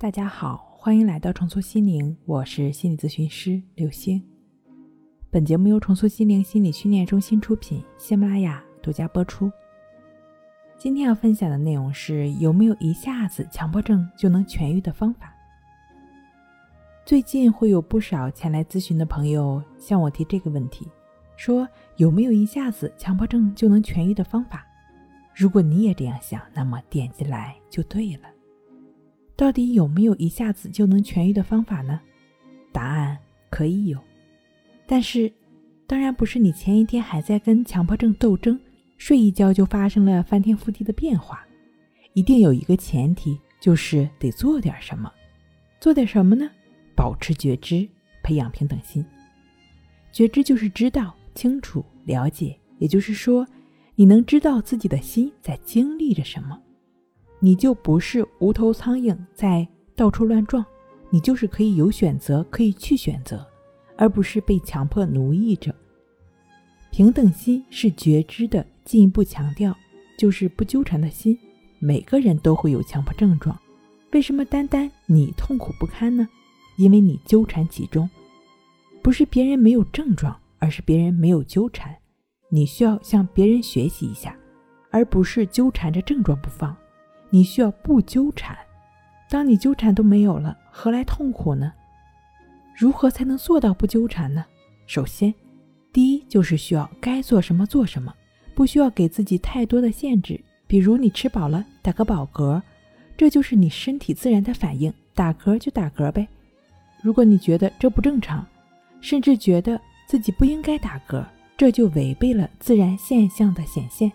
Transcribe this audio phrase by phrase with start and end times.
[0.00, 4.22] 大家好，欢迎来到重塑心灵，我是心理咨询师刘星。
[5.28, 9.50] 本节目由重塑心灵心理训练中心出品，喜马拉雅独家播出。
[10.78, 15.34] 今天要分享的内容是：有没有一下子强迫症就能痊愈的方法？
[17.04, 20.86] 最近会有不少前来咨询的朋友向我提这个问题，
[21.34, 24.64] 说有没有一下子强迫症就能痊愈的方法？
[25.34, 28.28] 如果你也这样想，那么点进来就对了。
[29.38, 32.00] 到底有没有一下子就能痊愈的方法呢？
[32.72, 33.16] 答案
[33.48, 33.96] 可以有，
[34.84, 35.32] 但是
[35.86, 38.58] 当然不是你前一天还在跟强迫症斗争，
[38.96, 41.46] 睡一觉就发生了翻天覆地的变化。
[42.14, 45.08] 一定有一个前提，就是得做点什么。
[45.80, 46.50] 做点什么呢？
[46.96, 47.88] 保持觉知，
[48.24, 49.06] 培养平等心。
[50.10, 53.46] 觉知就是知道、清楚、了解，也就是说。
[53.94, 56.56] 你能知道自己的心在经历着什么，
[57.40, 60.64] 你就不是无头苍蝇在到处乱撞，
[61.10, 63.46] 你就是可以有选择，可以去选择，
[63.96, 65.74] 而不是被强迫奴役着。
[66.90, 69.76] 平等心是觉知的进一步强调，
[70.18, 71.38] 就是不纠缠的心。
[71.78, 73.56] 每个人都会有强迫症状，
[74.12, 76.28] 为什么单单你痛苦不堪呢？
[76.76, 78.08] 因为你纠缠其中，
[79.02, 81.94] 不是别人没有症状，而是别人没有纠缠。
[82.50, 84.36] 你需要向别人学习一下，
[84.90, 86.76] 而不是纠缠着症状不放。
[87.30, 88.56] 你需要不纠缠。
[89.28, 91.72] 当你纠缠都没有了，何来痛苦呢？
[92.74, 94.44] 如何才能做到不纠缠呢？
[94.86, 95.34] 首先，
[95.92, 98.14] 第一就是需要该做什么做什么，
[98.54, 100.40] 不需要给自己太多的限制。
[100.66, 102.60] 比如你吃饱了打个饱嗝，
[103.16, 106.26] 这就是你身体自然的反应，打嗝就打嗝呗。
[107.02, 108.46] 如果你觉得这不正常，
[109.00, 111.24] 甚至觉得自己不应该打嗝。
[111.56, 114.12] 这就违背了自然现象的显现。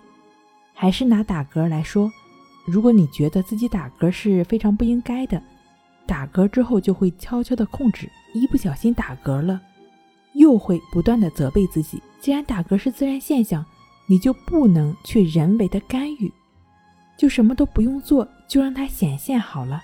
[0.73, 2.09] 还是拿打嗝来说，
[2.66, 5.42] 如果你觉得自己打嗝是非常不应该的，
[6.06, 9.61] 打嗝之后就会悄悄的控制，一不小心打嗝了，
[10.33, 12.01] 又会不断的责备自己。
[12.19, 13.66] 既然打嗝是自然现象，
[14.07, 16.31] 你就不能去人为的干预，
[17.18, 19.81] 就什么都不用做，就让它显现好了。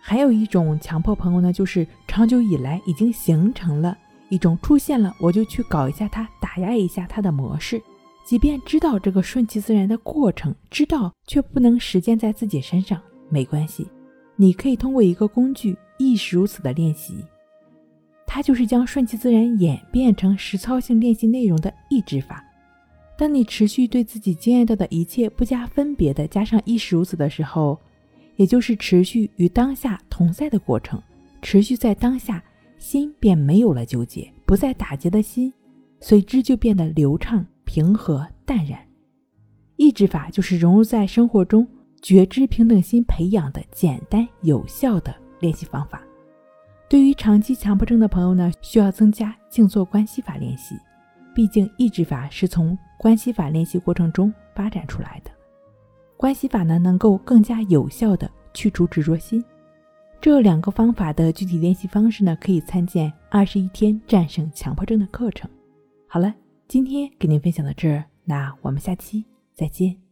[0.00, 3.98] 还有一种强迫朋友呢，就是长久以来已经形成了。
[4.30, 7.82] 一种出现了，我就去搞一下它，打压一下它的模式。
[8.28, 13.00] 即便知道这个顺其自然的过程，知道却不能实践在自己身上，
[13.30, 13.88] 没关系。
[14.36, 17.24] 你可以通过一个工具，亦是如此的练习。
[18.26, 22.44] 它就是将顺其自然演变成实操性练习内容的抑制法。
[23.16, 27.78] 当你持续对自己经验到的一切不加分别的加上亦是如此的时候，
[28.36, 31.02] 也就是持续与当下同在的过程，
[31.40, 32.44] 持续在当下。
[32.76, 35.50] 心便没有了纠结，不再打结的心，
[35.98, 37.44] 随之就变得流畅、
[37.78, 38.76] 平和、淡然。
[39.76, 41.64] 抑制法就是融入在生活中，
[42.02, 46.02] 觉知平等心培养的简单有效的练习方法。
[46.88, 50.74] 对于长期强迫症的朋友呢，需要增加静坐观息法练习。
[51.32, 55.30] 毕竟抑制法是从观息法练习过程中发展出来的，
[56.16, 59.44] 观息法呢能够更加有效的去除执着心。
[60.20, 65.48] 这两个方法的具体练习方式呢，可以参见《二十一天战胜强迫症》的课程。
[66.08, 66.34] 好了，
[66.68, 69.24] 今天给您分享到这儿，那我们下期
[69.54, 70.07] 再见。